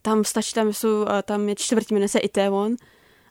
[0.02, 2.76] Tam stačí, tam, jsou, eh, tam je čtvrť, jmenuje se Itaewon,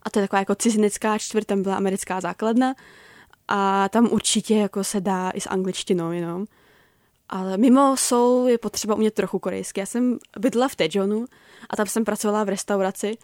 [0.03, 2.73] a to je taková jako cizinecká čtvrť, tam byla americká základna,
[3.47, 6.45] a tam určitě jako se dá i s angličtinou jenom.
[7.31, 9.79] Ale mimo Seoul je potřeba umět trochu korejsky.
[9.79, 11.25] Já jsem bydla v Tejonu
[11.69, 13.17] a tam jsem pracovala v restauraci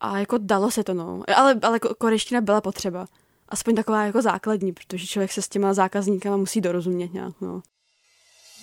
[0.00, 1.22] a jako dalo se to, no.
[1.36, 3.06] Ale, ale ko- korejština byla potřeba.
[3.48, 7.62] Aspoň taková jako základní, protože člověk se s těma zákazníkama musí dorozumět nějak, no.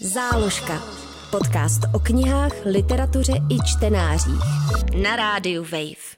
[0.02, 0.84] Záložka.
[1.32, 4.42] Podcast o knihách, literatuře i čtenářích.
[5.02, 6.15] Na rádiu Wave.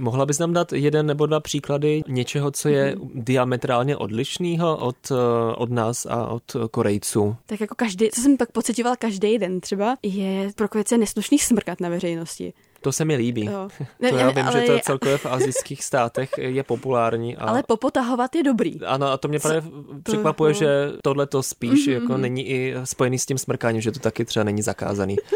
[0.00, 3.10] Mohla bys nám dát jeden nebo dva příklady něčeho, co je Mhm.
[3.14, 7.36] diametrálně odlišného od, eh, od nás a od Korejců?
[7.46, 11.80] Tak jako každý, co jsem tak pocitovala každý den třeba, je pro Korejce neslušný smrkat
[11.80, 12.52] na veřejnosti.
[12.80, 13.44] To se mi líbí.
[13.44, 13.68] Jo.
[14.10, 17.36] To já vím, ale, že to je celkově v azijských státech je populární.
[17.36, 17.44] A...
[17.44, 18.80] ale popotahovat je dobrý.
[18.84, 19.62] Ano, a to mě právě
[20.02, 20.58] překvapuje, no.
[20.58, 22.20] že tohle to spíš Mhm, jako mhm.
[22.22, 25.16] není i spojený s tím smrkáním, že to taky třeba není zakázaný.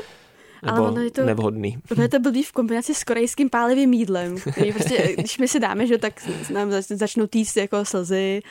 [0.63, 1.79] Ale Nebo ono je to- nevhodný.
[1.93, 4.37] Ono je to blbý v kombinaci s korejským pálivým jídlem.
[4.75, 8.43] Prostě, když my si dáme, že tak nám zač- začnou týct jako slzy.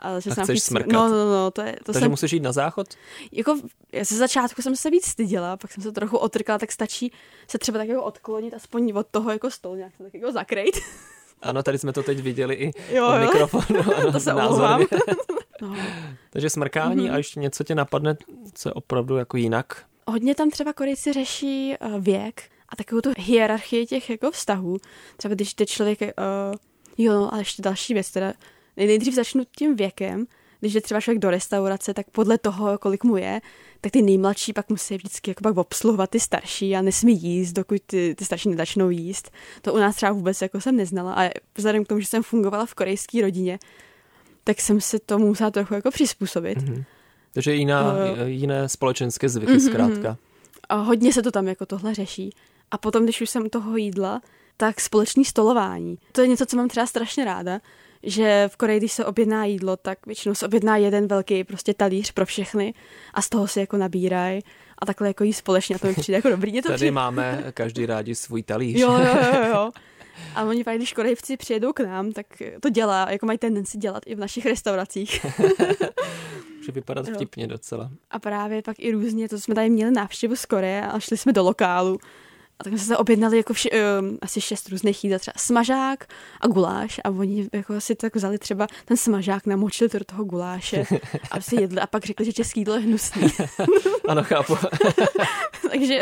[0.00, 0.92] A, že A se chceš chce- smrkat.
[0.92, 2.86] No, no, no, to je, to Takže jsem, musíš jít na záchod?
[3.32, 3.58] jako,
[3.92, 7.12] já ze začátku jsem se víc styděla, pak jsem se trochu otrkala, tak stačí
[7.48, 10.78] se třeba tak jako odklonit aspoň od toho jako stolu, nějak se tak jako zakrejt.
[11.42, 13.20] Ano, tady jsme to teď viděli i Jo, od jo.
[13.20, 13.82] mikrofonu.
[14.12, 14.86] To se názorně.
[15.62, 15.76] No.
[16.30, 17.14] Takže smrkání Mhm.
[17.14, 18.16] a ještě něco tě napadne,
[18.54, 19.84] co je opravdu jako jinak.
[20.06, 24.76] Hodně tam třeba Korejci řeší uh, věk a takovou tu hierarchii těch jako vztahů.
[25.16, 26.08] Třeba když ty člověk, uh,
[26.98, 28.32] jo, a ještě další věc, teda
[28.76, 30.26] nej- nejdřív začnu tím věkem,
[30.60, 33.40] když je třeba člověk do restaurace, tak podle toho, kolik mu je,
[33.80, 37.82] tak ty nejmladší pak musí vždycky jako pak obsluhovat ty starší a nesmí jíst, dokud
[37.86, 39.30] ty, ty starší nezačnou jíst.
[39.62, 42.66] To u nás třeba vůbec jako jsem neznala a vzhledem k tomu, že jsem fungovala
[42.66, 43.58] v korejské rodině,
[44.48, 46.58] tak jsem se tomu musela trochu jako přizpůsobit.
[46.58, 46.84] Mhm.
[47.34, 48.26] Takže jiná, jo.
[48.26, 50.16] jiné společenské zvyky Mhm, zkrátka.
[50.68, 52.30] A hodně se to tam jako tohle řeší.
[52.70, 54.20] A potom, když už jsem toho jídla,
[54.56, 55.98] tak společný stolování.
[56.12, 57.60] To je něco, co mám třeba strašně ráda,
[58.02, 62.12] že v Koreji, když se objedná jídlo, tak většinou se objedná jeden velký prostě talíř
[62.12, 62.74] pro všechny
[63.14, 64.42] a z toho si jako nabírají
[64.78, 66.52] a takhle jako jí společně a to mi přijde jako dobrý.
[66.52, 66.90] Mě to Tady přijde...
[66.90, 68.80] máme každý rádi svůj talíř.
[68.80, 69.70] Jo, jo, jo, jo.
[70.34, 72.26] A oni pak, když Korejci přijedou k nám, tak
[72.60, 75.26] to dělá, jako mají tendenci dělat i v našich restauracích.
[76.58, 77.90] Může vypadat vtipně docela.
[78.10, 81.32] A právě pak i různě, to jsme tady měli návštěvu z Koreje a šli jsme
[81.32, 81.98] do lokálu.
[82.60, 86.06] A tak jsme se objednali jako vši, um, asi šest různých jídel, třeba smažák
[86.40, 87.00] a guláš.
[87.04, 90.84] A oni jako si tak vzali třeba ten smažák, namočili to do toho guláše
[91.30, 93.22] a si jedli a pak řekli, že český jídlo je hnusný.
[94.08, 94.56] Ano, chápu.
[95.70, 96.00] Takže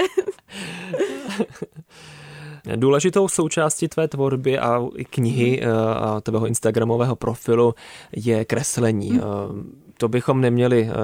[2.76, 5.70] Důležitou součástí tvé tvorby a knihy Mhm.
[5.70, 7.74] eh, a tvého instagramového profilu
[8.16, 9.10] je kreslení.
[9.10, 9.20] Mhm.
[9.20, 10.94] Eh, To bychom neměli eh,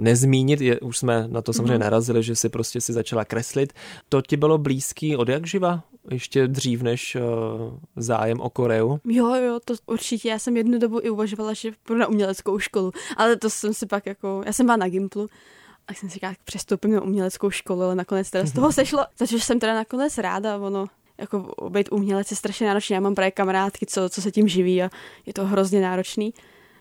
[0.00, 1.80] nezmínit, je, už jsme na to samozřejmě Mhm.
[1.80, 3.72] narazili, že si prostě si začala kreslit.
[4.08, 5.82] To ti bylo blízký od jak živa?
[6.10, 7.20] Ještě dřív než eh,
[7.96, 8.98] zájem o Koreu?
[9.04, 10.28] jo, jo, to určitě.
[10.28, 13.86] Já jsem jednu dobu i uvažovala, že půjdu na uměleckou školu, ale to jsem si
[13.86, 15.28] pak jako, já jsem byla na Gimplu,
[15.88, 19.26] a jsem si říkala, přestoupím na uměleckou školu, ale nakonec teda z toho sešlo, za
[19.26, 20.86] což jsem teda nakonec ráda, ono,
[21.18, 24.82] jako být umělec je strašně náročný, já mám právě kamarádky, co, co se tím živí
[24.82, 24.90] a
[25.26, 26.34] je to hrozně náročný.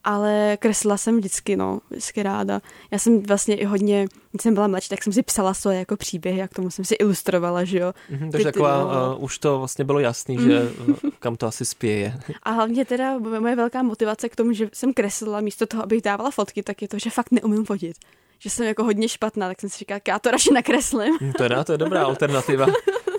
[0.06, 2.62] Ale kreslila jsem vždycky, no, vždycky ráda.
[2.92, 5.98] Já jsem vlastně i hodně, když jsem byla mladší, tak jsem si psala svoje jako
[5.98, 7.94] příběhy a k tomu jsem si ilustrovala, že jo.
[8.10, 9.18] Mhm, Ty- takže taková, no.
[9.18, 10.72] uh, už to vlastně bylo jasný, že
[11.20, 12.20] kam to asi spěje.
[12.44, 16.32] A hlavně teda moje velká motivace k tomu, že jsem kreslila místo toho, abych dávala
[16.32, 17.98] fotky, tak je to, že fakt neumím fotit.
[18.44, 21.18] Že jsem jako hodně špatná, tak jsem si říkala, já to radši nakreslím.
[21.22, 22.66] Hm, To je, to je dobrá alternativa.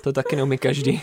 [0.03, 1.03] To taky neumí každý.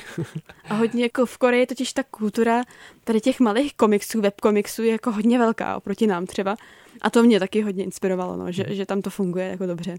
[0.69, 2.63] A hodně jako v Koreji totiž ta kultura
[3.03, 6.55] tady těch malých komiksů, webkomiksů je jako hodně velká oproti nám třeba.
[7.01, 9.97] A to mě taky hodně inspirovalo, no, že, že tam to funguje jako dobře.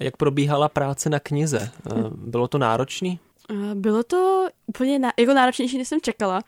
[0.00, 1.70] A Jak probíhala práce na knize?
[1.90, 3.18] Eh, Bylo to náročný?
[3.48, 6.40] A Bylo to úplně na, jako náročnější, než jsem čekala.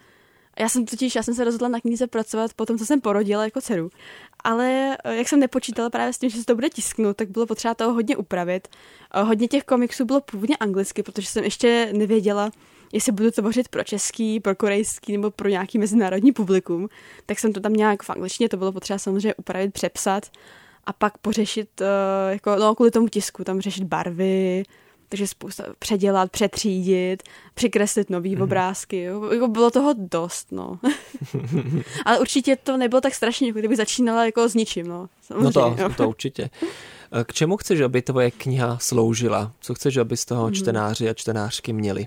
[0.59, 3.45] Já jsem totiž, já jsem se rozhodla na knize pracovat po tom, co jsem porodila
[3.45, 3.91] jako dceru.
[4.45, 7.47] Ale eh, jak jsem nepočítala právě s tím, že se to bude tisknout, tak bylo
[7.47, 8.69] potřeba toho hodně upravit.
[9.11, 12.51] A Hodně těch komiksů bylo původně anglicky, protože jsem ještě nevěděla,
[12.93, 16.89] jestli budu tvořit pro český, pro korejský nebo pro nějaký mezinárodní publikum.
[17.27, 20.27] Tak jsem to tam nějak v angličtině, to bylo potřeba samozřejmě upravit, přepsat
[20.85, 24.63] a pak pořešit, eh, jako, no kvůli tomu tisku, tam řešit barvy,
[25.11, 27.23] takže spousta předělat, přetřídit,
[27.55, 28.43] přikreslit nový mm-hmm.
[28.43, 29.03] obrázky.
[29.03, 29.33] Jo.
[29.33, 30.79] Jako bylo toho dost, no.
[32.05, 35.09] Ale určitě to nebylo tak strašně, jako kdyby začínala jako s ničím, no.
[35.31, 35.91] No to, Samozřejmě, jo.
[35.97, 36.51] to určitě.
[37.25, 39.53] K čemu chceš, aby tvoje kniha sloužila?
[39.61, 40.55] Co chceš, aby z toho hmm.
[40.55, 42.07] čtenáři a čtenářky měli?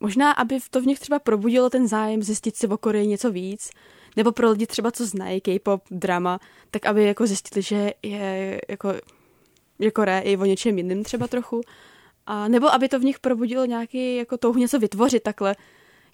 [0.00, 3.70] Možná, aby to v nich třeba probudilo ten zájem zjistit si o Koreji něco víc,
[4.16, 8.94] nebo pro lidi třeba, co znají K-pop, drama, tak aby jako zjistili, že je jako,
[9.78, 11.60] je Korea i o něčem jiným třeba trochu.
[12.26, 15.56] A nebo aby to v nich probudilo nějaký jako touhu něco vytvořit takhle.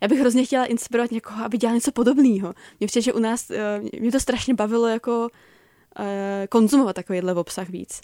[0.01, 2.55] Já bych hrozně chtěla inspirovat někoho, aby dělal něco podobného.
[2.81, 5.29] Mně přijde, že u nás, eh, mě to strašně bavilo jako
[5.99, 8.01] eh, konzumovat takovýhle obsah víc.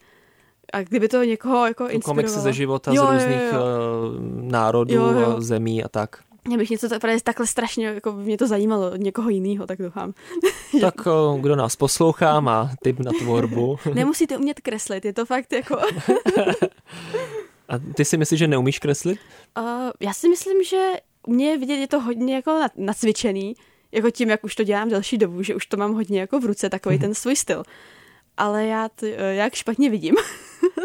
[0.72, 2.02] A kdyby to někoho jako inspirovalo.
[2.04, 3.64] Komiksy ze života jo, z různých jo, jo.
[4.16, 5.40] Eh, národů, jo, jo.
[5.40, 6.26] zemí a tak.
[6.46, 10.14] Mě bych něco právě takhle strašně, jako mě to zajímalo od někoho jiného, tak doufám.
[10.80, 10.94] Tak
[11.40, 13.78] kdo nás poslouchá, má tip na tvorbu.
[13.94, 15.76] Nemusíte umět kreslit, je to fakt jako...
[17.68, 19.18] A ty si myslíš, že neumíš kreslit?
[19.58, 19.64] Uh,
[20.00, 20.92] já si myslím, že
[21.26, 23.54] mě vidět je to hodně jako nacvičený,
[23.92, 26.44] jako tím, jak už to dělám delší dobu, že už to mám hodně jako v
[26.44, 27.00] ruce, takový mm-hmm.
[27.00, 27.62] ten svůj styl.
[28.36, 30.14] Ale já, to, jak špatně vidím,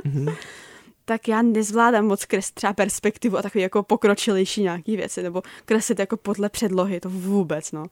[0.05, 0.35] mm-hmm.
[1.05, 5.99] tak já nezvládám moc kreslit třeba perspektivu a takový jako pokročilejší nějaký věci, nebo kreslit
[5.99, 7.85] jako podle předlohy, to vůbec, no.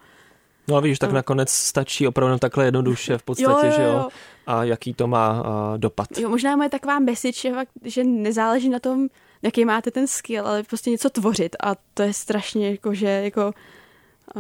[0.70, 3.76] No a víš, tak nakonec stačí opravdu takhle jednoduše v podstatě, jo, jo, jo.
[3.76, 4.10] že jo?
[4.48, 6.18] A jaký to má uh, dopad.
[6.18, 9.08] Jo, možná moje taková message je fakt, že nezáleží na tom,
[9.42, 13.54] jaký máte ten skill, ale prostě něco tvořit a to je strašně jako, že jako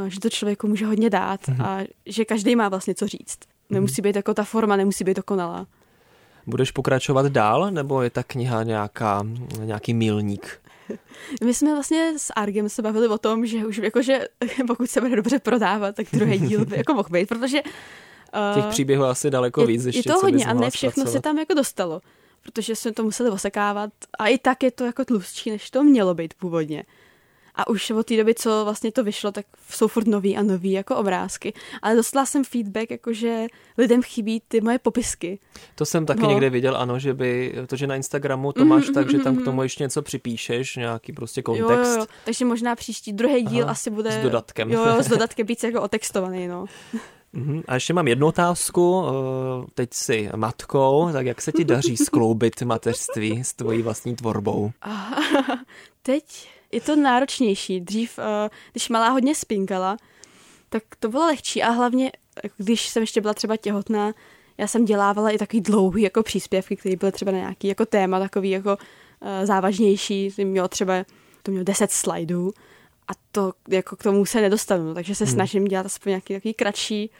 [0.08, 1.66] že to člověku může hodně dát mm-hmm.
[1.66, 3.40] a že každý má vlastně co říct.
[3.70, 5.68] Nemusí být jako ta forma, nemusí být dokonalá.
[6.48, 9.24] Budeš pokračovat dál, nebo je ta kniha nějaká,
[9.64, 10.62] nějaký milník?
[11.44, 14.28] My jsme vlastně s Argem se bavili o tom, že už jakože
[14.68, 18.66] pokud se bude dobře prodávat, tak druhý díl by jako mohl být, protože uh, těch
[18.66, 19.86] příběhů asi daleko je, víc.
[19.86, 22.02] Ještě, je to hodně a ne všechno se tam jako dostalo,
[22.44, 26.14] protože jsme to museli osekávat a i tak je to jako tlustší, než to mělo
[26.14, 26.84] být původně.
[27.60, 30.72] A už od té doby, co vlastně to vyšlo, tak jsou furt nový a nový
[30.72, 31.54] jako obrázky.
[31.82, 35.40] Ale dostala jsem feedback, jako že lidem chybí ty moje popisky.
[35.76, 36.30] To jsem taky no.
[36.30, 39.38] někde viděl, ano, že by, to, že na Instagramu to máš mm, tak, že tam
[39.38, 41.92] k tomu ještě něco připíšeš, nějaký prostě kontext.
[41.92, 42.06] Jo, jo, jo.
[42.26, 44.12] Takže možná příští druhý díl Aha, asi bude...
[44.12, 44.72] S dodatkem.
[44.72, 46.66] Jo, jo s dodatkem víc jako otextovaný, no.
[47.34, 47.64] Mhm.
[47.68, 49.04] A ještě mám jednu otázku.
[49.08, 54.72] Eh, teď jsi matkou, tak jak se ti daří skloubit mateřství s tvojí vlastní tvorbou?
[56.02, 57.82] Teď je to náročnější.
[57.82, 59.98] Dřív, eh, když malá hodně spinkala,
[60.70, 62.12] tak to bylo lehčí a hlavně,
[62.58, 64.14] když jsem ještě byla třeba těhotná,
[64.58, 68.20] já jsem dělávala i takový dlouhý jako příspěvky, které byly třeba na nějaký jako téma
[68.20, 70.94] takový jako uh, závažnější, mělo třeba,
[71.44, 72.52] to mělo 10 slajdů
[73.08, 75.34] a to jako k tomu se nedostanu, takže se hmm.
[75.34, 77.12] snažím dělat aspoň nějaký takový kratší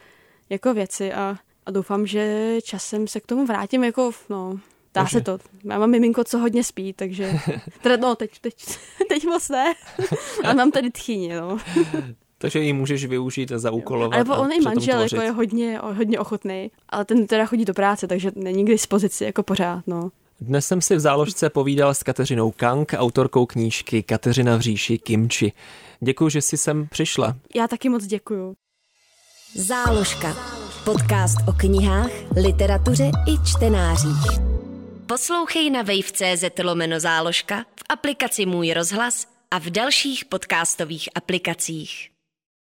[0.50, 4.60] jako věci a, a doufám, že časem se k tomu vrátím jako, no,
[4.94, 5.18] Dá takže...
[5.18, 5.40] se to.
[5.64, 7.40] Já mám miminko, co hodně spí, takže...
[7.82, 8.54] Teda, no, teď, teď,
[9.10, 9.74] teď moc ne.
[10.44, 11.58] Ale mám tady tchyni, no.
[12.38, 14.30] takže ji můžeš využít za úkolovat.
[14.30, 18.08] Ale on i manžel jako je hodně, hodně ochotný, ale ten teda chodí do práce,
[18.08, 20.12] takže není k dispozici jako pořád, no.
[20.42, 25.52] Dnes jsem si v záložce povídal s Kateřinou Kang, autorkou knížky Kateřina v říši Kimči.
[26.00, 27.36] Děkuji, že jsi sem přišla.
[27.56, 28.56] Já taky moc děkuju.
[29.56, 30.36] Záložka.
[30.86, 34.59] Podcast o knihách, literatuře i čtenářích.
[35.10, 42.19] Poslouchej na wave.cz lomeno záložka, v aplikaci Můj rozhlas a v dalších podcastových aplikacích.